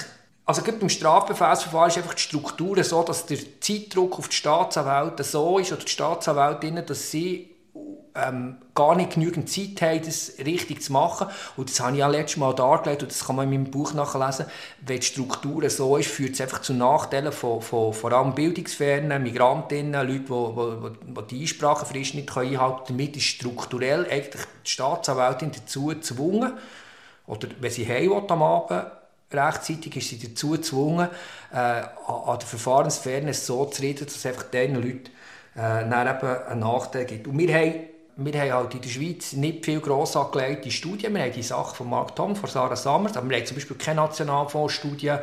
also 0.45 0.61
gerade 0.61 0.77
beim 0.77 0.89
Strafbefehlsverfahren 0.89 1.89
ist 1.89 1.97
einfach 1.97 2.15
die 2.15 2.21
Struktur 2.21 2.83
so, 2.83 3.03
dass 3.03 3.25
der 3.25 3.39
Zeitdruck 3.61 4.19
auf 4.19 4.27
die 4.27 4.35
Staatsanwälte 4.35 5.23
so 5.23 5.57
ist, 5.59 5.71
oder 5.71 5.83
die 5.83 5.91
Staatsanwältinnen, 5.91 6.85
dass 6.85 7.11
sie 7.11 7.53
ähm, 8.15 8.57
gar 8.75 8.95
nicht 8.95 9.13
genügend 9.13 9.49
Zeit 9.49 9.81
haben, 9.81 10.01
das 10.03 10.33
richtig 10.39 10.83
zu 10.83 10.93
machen. 10.93 11.27
Und 11.57 11.69
das 11.69 11.79
habe 11.79 11.93
ich 11.93 11.99
ja 11.99 12.07
letztes 12.07 12.37
Mal 12.37 12.53
dargelegt 12.53 13.03
und 13.03 13.11
das 13.11 13.25
kann 13.25 13.35
man 13.35 13.51
in 13.51 13.61
meinem 13.61 13.71
Buch 13.71 13.93
nachlesen. 13.93 14.45
Wenn 14.85 14.99
die 14.99 15.05
Struktur 15.05 15.67
so 15.69 15.97
ist, 15.97 16.09
führt 16.09 16.33
es 16.33 16.41
einfach 16.41 16.61
zu 16.61 16.73
Nachteilen 16.73 17.31
von, 17.31 17.61
von 17.61 17.93
vor 17.93 18.11
allem 18.11 18.35
bildungsfernen 18.35 19.23
Migrantinnen, 19.23 20.07
Leuten, 20.07 20.95
die, 21.05 21.21
die, 21.21 21.27
die 21.27 21.41
Einsprachefrist 21.41 22.15
nicht 22.15 22.37
einhalten 22.37 22.85
können. 22.85 22.99
Damit 22.99 23.17
ist 23.17 23.23
strukturell 23.23 24.05
eigentlich 24.09 24.43
die 24.65 24.69
Staatsanwältin 24.69 25.51
dazu 25.51 25.87
gezwungen, 25.87 26.53
oder 27.27 27.47
wenn 27.59 27.71
sie 27.71 27.87
heim 27.87 28.11
am 28.11 28.43
Abend 28.43 28.85
rechtzeitig 29.33 29.95
ist 29.95 30.09
sie 30.09 30.19
dazu 30.19 30.51
gezwungen, 30.51 31.09
äh, 31.51 31.55
an 31.55 32.39
der 32.39 32.47
Verfahrensfairness 32.47 33.45
so 33.45 33.65
zu 33.65 33.81
reden, 33.81 34.05
dass 34.05 34.15
es 34.15 34.25
einfach 34.25 34.43
diesen 34.43 34.75
Leuten 34.75 35.09
äh, 35.55 35.59
einen 35.59 36.59
Nachteil 36.59 37.05
gibt. 37.05 37.27
Und 37.27 37.37
wir 37.37 37.53
haben, 37.53 37.73
wir 38.17 38.39
haben 38.39 38.53
halt 38.53 38.75
in 38.75 38.81
der 38.81 38.89
Schweiz 38.89 39.33
nicht 39.33 39.65
viel 39.65 39.79
gross 39.79 40.15
angelegte 40.15 40.69
Studien. 40.69 41.15
Wir 41.15 41.23
haben 41.23 41.33
die 41.33 41.43
Sache 41.43 41.75
von 41.75 41.89
Mark 41.89 42.15
Tom, 42.15 42.35
von 42.35 42.49
Sarah 42.49 42.75
Summers, 42.75 43.17
aber 43.17 43.29
wir 43.29 43.37
haben 43.37 43.45
zum 43.45 43.55
Beispiel 43.55 43.77
keine 43.77 44.01
Nationalfondsstudie, 44.01 45.15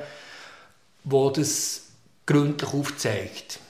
die 1.04 1.32
das 1.34 1.82
gründlich 2.26 2.74
aufzeigt. 2.74 3.60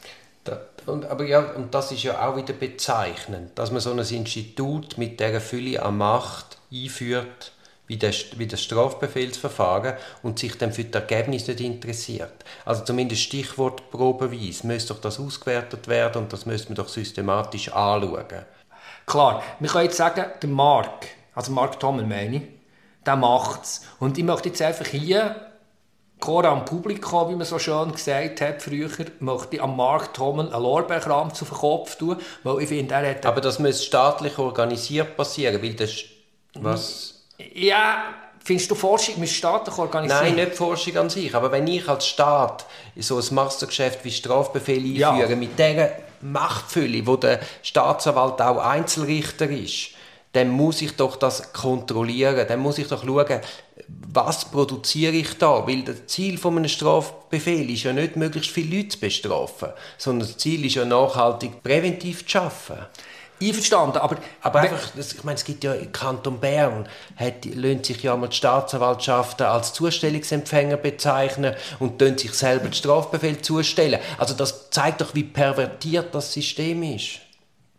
Und, 0.87 1.05
aber 1.05 1.25
ja, 1.27 1.41
und 1.41 1.75
das 1.75 1.93
ist 1.93 2.03
ja 2.03 2.27
auch 2.27 2.37
wieder 2.37 2.55
bezeichnend, 2.55 3.59
dass 3.59 3.71
man 3.71 3.81
so 3.81 3.93
ein 3.93 3.99
Institut 3.99 4.97
mit 4.97 5.21
dieser 5.21 5.41
Fülle 5.41 5.83
an 5.83 5.99
Macht 5.99 6.57
einführt, 6.73 7.53
wie 7.91 7.97
das, 7.97 8.39
wie 8.39 8.47
das 8.47 8.63
Strafbefehlsverfahren 8.63 9.95
und 10.23 10.39
sich 10.39 10.57
dann 10.57 10.73
für 10.73 10.85
das 10.85 11.03
Ergebnis 11.03 11.49
nicht 11.49 11.61
interessiert. 11.61 12.45
Also 12.65 12.85
zumindest 12.85 13.23
stichwortprobeweise 13.23 14.65
müsste 14.65 14.95
doch 14.95 15.01
das 15.01 15.19
ausgewertet 15.19 15.89
werden 15.89 16.23
und 16.23 16.33
das 16.33 16.47
müsste 16.47 16.69
man 16.69 16.77
doch 16.77 16.87
systematisch 16.87 17.73
anschauen. 17.73 18.45
Klar, 19.07 19.43
wir 19.59 19.69
können 19.69 19.87
jetzt 19.87 19.97
sagen, 19.97 20.25
der 20.41 20.49
Mark, 20.49 21.09
also 21.35 21.51
Mark 21.51 21.81
Tommel 21.81 22.07
meine 22.07 22.37
ich, 22.37 22.43
der 23.05 23.17
macht 23.17 23.65
es. 23.65 23.81
Und 23.99 24.17
ich 24.17 24.23
möchte 24.23 24.51
jetzt 24.51 24.63
einfach 24.63 24.87
hier 24.87 25.35
Cora 26.21 26.53
am 26.53 26.65
Publikum, 26.65 27.29
wie 27.31 27.35
man 27.35 27.45
so 27.45 27.59
schön 27.59 27.91
gesagt 27.91 28.41
hat 28.41 28.63
früher, 28.63 28.89
möchte 29.19 29.57
ich 29.57 29.63
am 29.63 29.77
Mark 29.77 30.15
Tommel 30.15 30.53
einen 30.53 30.63
Lorbeerkranz 30.63 31.43
auf 31.43 31.49
den 31.49 31.59
Kopf 31.59 31.97
tun, 31.97 32.19
weil 32.45 32.63
ich 32.63 32.69
finde, 32.69 32.95
er 32.95 33.11
hat... 33.11 33.27
Aber 33.27 33.41
das 33.41 33.59
muss 33.59 33.85
staatlich 33.85 34.39
organisiert 34.39 35.17
passieren, 35.17 35.61
weil 35.61 35.75
das... 35.75 36.05
Was... 36.55 37.20
Ja, 37.55 38.05
findest 38.43 38.71
du 38.71 38.75
Forschung 38.75 39.21
mit 39.21 39.29
staatlich 39.29 39.77
organisiert? 39.77 40.23
Nein, 40.23 40.35
nicht 40.35 40.55
Forschung 40.55 40.97
an 40.97 41.11
sich. 41.11 41.35
Aber 41.35 41.53
wenn 41.53 41.67
ich 41.67 41.89
als 41.89 42.07
Staat 42.07 42.67
so 42.97 43.19
ein 43.19 43.35
Mastergeschäft 43.35 44.05
wie 44.05 44.11
Strafbefehl 44.11 44.79
einführe, 44.79 45.31
ja. 45.31 45.37
mit 45.37 45.59
dieser 45.59 45.91
Machtfülle, 46.21 47.07
wo 47.07 47.17
der 47.17 47.41
Staatsanwalt 47.63 48.41
auch 48.41 48.59
Einzelrichter 48.59 49.49
ist, 49.49 49.91
dann 50.33 50.49
muss 50.49 50.81
ich 50.81 50.93
doch 50.93 51.17
das 51.17 51.53
kontrollieren. 51.53 52.47
Dann 52.47 52.61
muss 52.61 52.79
ich 52.79 52.89
doch 52.89 53.05
schauen, 53.05 53.41
was 54.13 54.45
produziere 54.45 55.13
ich 55.13 55.39
da? 55.39 55.67
Weil 55.67 55.83
das 55.83 56.07
Ziel 56.07 56.39
von 56.39 56.57
einem 56.57 56.69
Strafbefehl 56.69 57.69
ist 57.71 57.83
ja 57.83 57.93
nicht, 57.93 58.17
möglichst 58.17 58.51
viele 58.51 58.77
Leute 58.77 58.91
zu 58.91 59.01
bestrafen, 59.01 59.71
sondern 59.99 60.29
das 60.29 60.39
Ziel 60.39 60.65
ist 60.65 60.77
ja 60.77 60.85
nachhaltig 60.85 61.63
präventiv 61.63 62.27
zu 62.27 62.39
arbeiten. 62.39 62.87
Einverstanden, 63.43 63.99
aber... 63.99 64.17
Aber 64.43 64.61
einfach, 64.61 64.91
ich 64.97 65.25
meine, 65.25 65.37
es 65.37 65.45
gibt 65.45 65.65
ja 65.65 65.73
im 65.75 65.93
Kanton 65.93 66.41
Bern, 66.41 66.89
hat, 67.17 67.45
lohnt 67.45 67.87
sich 67.87 68.03
ja 68.03 68.17
mal 68.17 68.29
die 68.29 68.37
Staatsanwaltschaften 68.37 69.47
als 69.47 69.73
Zustellungsempfänger 69.73 70.77
bezeichnen 70.77 71.55
und 71.79 72.01
sich 72.19 72.33
selber 72.33 72.65
den 72.65 72.73
Strafbefehl 72.73 73.41
zustellen. 73.41 74.01
Also 74.19 74.35
das 74.35 74.71
zeigt 74.71 75.01
doch, 75.01 75.15
wie 75.15 75.25
pervertiert 75.25 76.15
das 76.15 76.33
System 76.33 76.83
ist. 76.83 77.21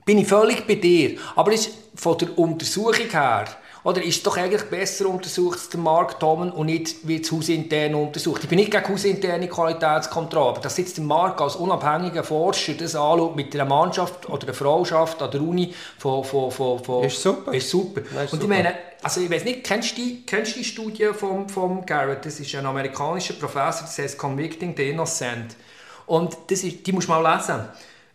Bin 0.05 0.17
ich 0.17 0.27
völlig 0.27 0.65
bei 0.65 0.75
dir, 0.75 1.17
aber 1.35 1.53
ist 1.53 1.71
von 1.95 2.17
der 2.17 2.37
Untersuchung 2.37 3.09
her 3.11 3.47
oder 3.83 4.03
ist 4.03 4.17
es 4.17 4.23
doch 4.23 4.37
eigentlich 4.37 4.63
besser 4.63 5.09
untersucht, 5.09 5.73
der 5.73 5.79
Markt 5.79 6.19
Tommen 6.19 6.51
und 6.51 6.67
nicht 6.67 7.07
wie 7.07 7.19
das 7.19 7.31
hausintern 7.31 7.95
untersucht? 7.95 8.43
Ich 8.43 8.49
bin 8.49 8.59
nicht 8.59 8.71
gegen 8.71 8.87
hausinterne 8.87 9.47
Qualitätskontrolle, 9.47 10.49
aber 10.49 10.61
dass 10.61 10.77
jetzt 10.77 10.97
der 10.97 11.03
Markt 11.03 11.41
als 11.41 11.55
unabhängiger 11.55 12.23
Forscher 12.23 12.73
das 12.73 12.95
anschaut 12.95 13.35
mit 13.35 13.53
einer 13.55 13.65
Mannschaft 13.65 14.29
oder 14.29 14.43
einer 14.43 14.53
Frauschaft 14.53 15.21
an 15.21 15.31
der 15.31 15.41
Uni 15.41 15.73
von, 15.97 16.23
von, 16.23 16.51
von, 16.51 16.83
von 16.83 17.03
ist 17.03 17.21
super. 17.21 17.53
Ist 17.53 17.69
super. 17.69 18.01
Nein, 18.13 18.25
ist 18.25 18.33
und 18.33 18.43
ich 18.43 18.49
meine, 18.49 18.75
also 19.01 19.19
ich 19.19 19.31
weiß 19.31 19.45
nicht, 19.45 19.63
kennst 19.63 19.97
du 19.97 20.01
die, 20.01 20.25
kennst 20.27 20.55
du 20.55 20.59
die 20.59 20.65
Studie 20.65 21.09
von 21.13 21.49
vom 21.49 21.83
Garrett? 21.83 22.23
Das 22.23 22.39
ist 22.39 22.53
ein 22.53 22.65
amerikanischer 22.65 23.33
Professor, 23.33 23.81
das 23.81 23.97
heißt 23.97 24.17
Convicting 24.17 24.75
the 24.77 24.89
Innocent. 24.89 25.55
Und 26.05 26.37
das 26.47 26.63
ist, 26.63 26.85
die 26.85 26.91
musst 26.91 27.07
du 27.07 27.13
mal 27.13 27.35
lesen. 27.35 27.67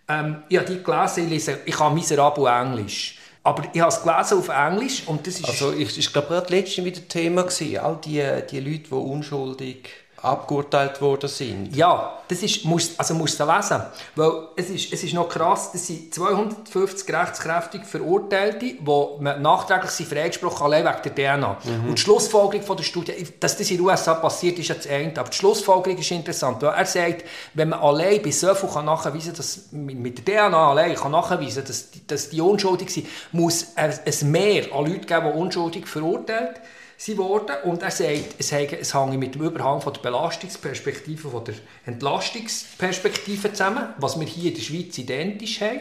Ähm, 0.09 0.43
ich 0.49 0.59
habe 0.59 0.67
die 0.73 0.83
gelesen, 0.83 1.25
ich, 1.25 1.31
lese, 1.31 1.59
ich 1.65 1.75
kann 1.75 1.93
miserabel 1.95 2.47
Englisch. 2.47 3.16
Aber 3.47 3.63
ich 3.73 3.81
habe 3.81 3.93
es 3.93 4.03
gelesen 4.03 4.39
auf 4.39 4.49
Englisch 4.49 5.05
und 5.07 5.25
das 5.25 5.39
ist... 5.39 5.49
Also 5.49 5.73
ich, 5.73 5.97
ich 5.97 6.13
glaube, 6.13 6.27
gerade 6.27 6.53
letztens 6.53 6.85
wieder 6.85 7.07
Thema 7.07 7.45
gewesen. 7.45 7.79
All 7.79 7.97
die, 8.05 8.21
die 8.51 8.59
Leute, 8.59 8.89
die 8.89 8.95
unschuldig 8.95 9.89
abgeurteilt 10.27 11.01
worden 11.01 11.29
sind. 11.29 11.75
Ja, 11.75 12.19
das 12.29 12.43
ist, 12.43 12.65
musst, 12.65 12.99
also 12.99 13.15
musst 13.15 13.39
du 13.39 13.45
lesen. 13.45 13.83
Weil 14.17 14.49
es 14.57 14.71
ist, 14.71 14.93
es 14.93 15.05
ist 15.05 15.15
noch 15.15 15.29
krass, 15.29 15.71
das 15.73 15.87
sind 15.87 16.13
250 16.13 17.15
rechtskräftig 17.15 17.85
Verurteilte, 17.85 18.59
die 18.59 18.79
nachträglich 19.21 19.91
sind 19.91 20.09
freigesprochen 20.09 20.65
allein 20.65 20.85
wegen 20.85 21.15
der 21.15 21.37
DNA. 21.37 21.59
Mhm. 21.65 21.89
Und 21.89 21.99
die 21.99 22.03
Schlussfolgerung 22.03 22.67
von 22.67 22.77
der 22.77 22.85
Studie, 22.85 23.13
dass 23.39 23.57
das 23.57 23.71
in 23.71 23.77
den 23.77 23.87
USA 23.87 24.15
passiert, 24.15 24.59
ist 24.59 24.69
jetzt 24.69 24.89
eine. 24.89 25.13
Aber 25.17 25.29
die 25.29 25.37
Schlussfolgerung 25.37 25.99
ist 25.99 26.11
interessant. 26.11 26.63
Weil 26.63 26.75
er 26.75 26.87
sagt, 26.87 27.25
wenn 27.55 27.69
man 27.69 27.81
allein 27.81 28.21
bei 28.23 28.31
so 28.31 28.55
viel 28.55 28.83
nachweisen 28.83 29.29
kann, 29.29 29.37
dass 29.37 29.69
mit 29.73 30.27
der 30.27 30.51
DNA 30.51 30.71
allein 30.71 30.95
kann 30.95 31.13
nachweisen 31.13 31.65
dass, 31.65 31.89
dass 32.07 32.31
die 32.31 32.41
unschuldig 32.41 32.91
sind, 32.91 33.07
muss 33.33 33.69
es 33.77 34.23
mehr 34.23 34.65
an 34.73 34.87
Leute 34.87 35.07
geben, 35.07 35.33
die 35.33 35.39
unschuldig 35.39 35.87
verurteilt 35.87 36.57
sind 36.57 36.76
worden. 37.17 37.57
Und 37.65 37.83
er 37.83 37.91
sagt, 37.91 38.37
es, 38.39 38.53
es 38.53 38.95
hänge 38.95 39.19
mit 39.19 39.35
dem 39.35 39.43
Überhang 39.43 39.81
von 39.81 39.93
der 39.93 40.01
Belastungsperspektive, 40.01 41.29
von 41.29 41.45
der 41.45 41.55
Entlastungsperspektive 41.85 43.53
zusammen, 43.53 43.95
was 43.99 44.19
wir 44.19 44.27
hier 44.27 44.51
in 44.51 44.57
der 44.57 44.63
Schweiz 44.63 44.97
identisch 44.99 45.61
haben. 45.61 45.81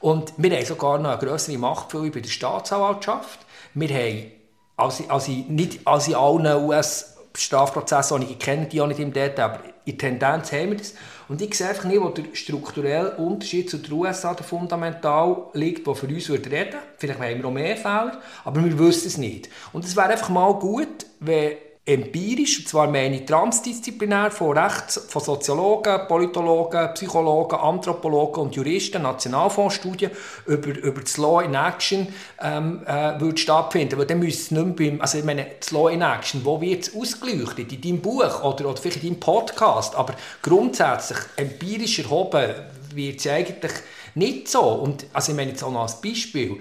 Und 0.00 0.32
wir 0.36 0.50
haben 0.56 0.64
sogar 0.64 0.98
noch 0.98 1.10
eine 1.10 1.18
größere 1.18 1.58
Machtfülle 1.58 2.10
bei 2.10 2.20
der 2.20 2.28
Staatsanwaltschaft. 2.28 3.40
Wir 3.74 3.88
haben, 3.88 4.32
also, 4.76 5.04
also 5.08 5.30
nicht 5.30 5.86
also 5.86 6.10
in 6.10 6.16
allen 6.16 6.64
US-Strafprozessen, 6.64 8.20
die 8.20 8.32
ich 8.32 8.38
kenne, 8.38 8.66
die 8.66 8.80
auch 8.80 8.86
nicht 8.86 9.00
im 9.00 9.12
Detail, 9.12 9.44
aber 9.44 9.60
in 9.84 9.98
Tendenz 9.98 10.52
haben 10.52 10.70
wir 10.70 10.76
das. 10.78 10.94
Und 11.28 11.40
ich 11.40 11.54
sehe 11.54 11.68
einfach 11.68 11.84
nicht, 11.84 12.00
wo 12.00 12.08
der 12.08 12.24
strukturelle 12.32 13.16
Unterschied 13.16 13.70
zu 13.70 13.78
den 13.78 13.92
USA 13.92 14.34
der 14.34 14.44
fundamental 14.44 15.46
liegt, 15.54 15.86
der 15.86 15.94
für 15.94 16.06
uns 16.06 16.30
reden 16.30 16.50
würde. 16.50 16.78
Vielleicht 16.98 17.20
haben 17.20 17.38
wir 17.38 17.46
auch 17.46 17.52
mehr 17.52 17.76
Fehler, 17.76 18.20
aber 18.44 18.64
wir 18.64 18.78
wissen 18.78 19.08
es 19.08 19.18
nicht. 19.18 19.48
Und 19.72 19.84
es 19.84 19.96
wäre 19.96 20.08
einfach 20.08 20.28
mal 20.28 20.54
gut, 20.54 21.06
wenn 21.20 21.56
empirisch, 21.84 22.60
und 22.60 22.68
zwar 22.68 22.86
meine 22.86 23.16
ich 23.16 23.26
transdisziplinär 23.26 24.30
von 24.30 24.56
Rechts, 24.56 25.04
von 25.08 25.20
Soziologen, 25.20 26.06
Politologen, 26.06 26.94
Psychologen, 26.94 27.58
Anthropologen 27.58 28.44
und 28.44 28.54
Juristen, 28.54 29.02
Nationalfondsstudien 29.02 30.12
über, 30.46 30.68
über 30.68 31.00
das 31.00 31.16
Law 31.16 31.40
in 31.40 31.54
Action 31.54 32.06
ähm, 32.40 32.82
äh, 32.86 33.18
würde 33.20 33.36
stattfinden. 33.36 33.98
Weil 33.98 34.06
dann 34.06 34.20
müsste 34.20 34.42
es 34.42 34.50
nicht 34.52 34.76
beim, 34.76 35.00
also 35.00 35.18
ich 35.18 35.24
meine, 35.24 35.46
das 35.58 35.72
Law 35.72 35.88
in 35.88 36.02
Action, 36.02 36.44
wo 36.44 36.60
wird 36.60 36.84
es 36.84 36.94
ausgeleuchtet? 36.94 37.72
In 37.72 37.80
deinem 37.80 38.00
Buch 38.00 38.44
oder, 38.44 38.68
oder 38.68 38.76
vielleicht 38.76 39.02
in 39.02 39.10
deinem 39.10 39.20
Podcast, 39.20 39.96
aber 39.96 40.14
grundsätzlich 40.40 41.18
empirisch 41.34 41.98
erhoben 41.98 42.54
wird 42.94 43.18
es 43.18 43.26
eigentlich 43.26 43.72
nicht 44.14 44.46
so. 44.46 44.60
Und 44.60 45.06
also 45.12 45.32
ich 45.32 45.36
meine 45.36 45.50
jetzt 45.50 45.64
auch 45.64 45.72
noch 45.72 45.82
als 45.82 46.00
Beispiel, 46.00 46.60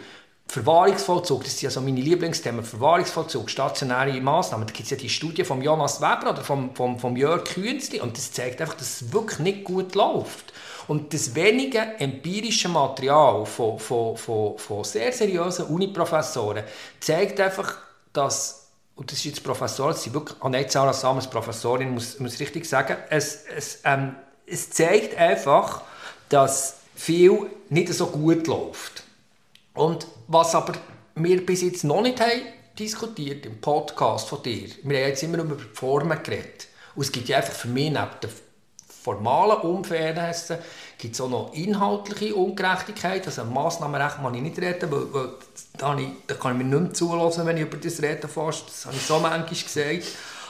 Verwahrungsvollzug, 0.51 1.46
das 1.46 1.53
sind 1.53 1.62
ja 1.62 1.70
so 1.70 1.79
meine 1.79 2.01
Lieblingsthemen, 2.01 2.65
Verwahrungsvollzug, 2.65 3.50
stationäre 3.50 4.20
Massnahmen. 4.20 4.67
Da 4.67 4.74
gibt 4.74 4.84
es 4.84 4.89
ja 4.89 4.98
die 4.98 5.08
Studie 5.08 5.46
von 5.46 5.62
Jonas 5.62 6.01
Weber 6.01 6.31
oder 6.31 6.43
vom, 6.43 6.75
vom, 6.75 7.00
vom 7.00 7.15
Jörg 7.15 7.46
Künzli 7.46 8.01
und 8.01 8.17
das 8.17 8.34
zeigt 8.34 8.60
einfach, 8.60 8.74
dass 8.74 9.01
es 9.01 9.13
wirklich 9.13 9.39
nicht 9.39 9.63
gut 9.63 9.96
läuft. 9.96 10.51
Und 10.89 11.13
das 11.13 11.36
wenige 11.36 11.79
empirische 12.00 12.67
Material 12.67 13.46
von, 13.46 13.79
von, 13.79 14.17
von, 14.17 14.58
von 14.58 14.84
sehr 14.84 15.13
seriösen 15.13 15.67
Uniprofessoren 15.67 16.65
zeigt 17.00 17.39
einfach, 17.39 17.77
dass, 18.12 18.67
und 18.98 19.10
das 19.10 19.20
ist 19.20 19.24
jetzt 19.24 19.43
Professor, 19.46 19.93
das 19.93 20.03
sind 20.03 20.13
wirklich, 20.13 20.38
oh 20.41 20.50
nein, 20.50 20.65
Sarah 20.67 20.91
Samers 20.91 21.29
Professorin, 21.29 21.93
muss, 21.93 22.20
muss 22.20 22.34
ich 22.34 22.41
richtig 22.41 22.65
sagen, 22.65 22.98
es, 23.10 23.46
es, 23.55 23.79
ähm, 23.86 24.17
es 24.46 24.70
zeigt 24.70 25.17
einfach, 25.17 25.84
dass 26.27 26.75
viel 26.93 27.50
nicht 27.70 27.93
so 27.93 28.08
gut 28.08 28.48
läuft. 28.48 29.03
Und 29.74 30.08
was 30.28 30.56
aber 30.56 30.74
wir 31.16 31.46
bis 31.46 31.62
jetzt 31.62 31.84
noch 31.84 32.01
nicht 32.01 32.20
haben, 32.20 32.42
diskutiert 32.78 33.46
im 33.46 33.60
Podcast 33.62 34.28
von 34.28 34.44
dir, 34.44 34.70
wir 34.84 35.00
haben 35.00 35.10
jetzt 35.10 35.24
immer 35.24 35.40
über 35.40 35.56
die 35.56 35.63
Formen 35.74 36.22
geredet. 36.24 36.68
Und 36.96 37.04
es 37.04 37.12
gibt 37.12 37.30
ja 37.30 37.38
einfach 37.38 37.54
für 37.54 37.68
mich 37.68 37.90
neben 37.90 38.10
der 38.22 38.30
formalen 39.01 39.62
Unfairness 39.62 40.54
gibt 40.98 41.16
es 41.16 41.22
auch 41.22 41.30
noch 41.30 41.54
inhaltliche 41.54 42.36
Ungerechtigkeit. 42.36 43.25
Also 43.25 43.44
Massnahmenrecht 43.46 44.18
kann 44.18 44.36
ich 44.36 44.42
nicht 44.42 44.60
reden, 44.60 44.92
weil, 44.92 45.13
weil 45.13 45.30
da, 45.78 45.98
ich, 45.98 46.08
da 46.28 46.36
kann 46.36 46.51
ich 46.51 46.63
mir 46.63 46.70
nicht 46.70 46.82
mehr 46.82 46.94
zulassen, 46.94 47.46
wenn 47.48 47.58
ich 47.58 47.63
über 47.63 47.78
das 47.78 48.01
rede 48.01 48.28
fast. 48.28 48.68
Das 48.68 48.86
habe 48.86 48.96
ich 48.96 49.01
so 49.01 49.18
manchmal 49.20 49.46
gesagt. 49.46 50.04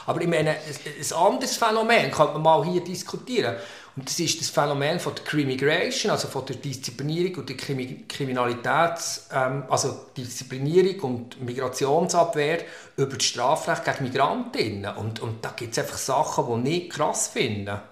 Aber 0.04 0.20
ich 0.20 0.28
meine, 0.28 0.50
ein 0.50 1.16
anderes 1.16 1.56
Phänomen 1.56 2.10
könnte 2.10 2.34
man 2.34 2.42
mal 2.42 2.64
hier 2.66 2.82
diskutieren. 2.82 3.56
Und 3.94 4.08
das 4.08 4.18
ist 4.18 4.40
das 4.40 4.48
Phänomen 4.48 4.98
von 4.98 5.14
der 5.14 5.24
Crimigration, 5.24 6.10
also 6.10 6.28
von 6.28 6.46
der 6.46 6.56
Disziplinierung 6.56 7.40
und 7.40 7.48
der 7.48 7.56
Kriminalitäts, 7.56 9.28
ähm, 9.34 9.64
also 9.68 10.06
Disziplinierung 10.16 11.00
und 11.00 11.44
Migrationsabwehr 11.44 12.58
über 12.96 13.16
das 13.16 13.24
Strafrecht 13.24 13.84
gegen 13.84 14.04
Migrantinnen. 14.04 14.96
Und, 14.96 15.20
und 15.20 15.44
da 15.44 15.52
gibt 15.54 15.72
es 15.72 15.78
einfach 15.78 15.98
Sachen, 15.98 16.64
die 16.64 16.84
ich 16.84 16.90
krass 16.90 17.28
finde. 17.28 17.82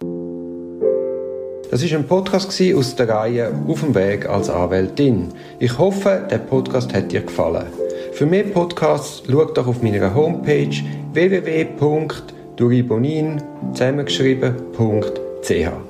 Das 1.71 1.83
ist 1.83 1.93
ein 1.93 2.07
Podcast 2.07 2.61
aus 2.75 2.97
der 2.97 3.09
Reihe 3.09 3.53
Auf 3.69 3.81
dem 3.81 3.95
Weg 3.95 4.27
als 4.27 4.51
Anwältin. 4.51 5.29
Ich 5.61 5.79
hoffe, 5.79 6.27
der 6.29 6.39
Podcast 6.39 6.93
hat 6.93 7.13
dir 7.13 7.21
gefallen. 7.21 7.67
Für 8.13 8.27
mehr 8.27 8.43
Podcasts 8.45 9.23
schau 9.31 9.45
doch 9.45 9.69
auf 9.69 9.83
meiner 9.83 10.13
Homepage 10.13 10.75
www.duribonin 11.13 13.41
zusammengeschrieben.ch. 13.75 15.90